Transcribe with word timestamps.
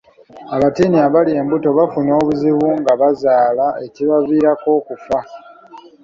Abatiini 0.55 0.97
abali 1.05 1.31
embuto 1.39 1.69
bafuna 1.77 2.11
obuzibu 2.21 2.67
nga 2.81 2.93
bazaala 3.01 3.67
ekibaviirako 3.85 4.67
okufa. 4.79 5.19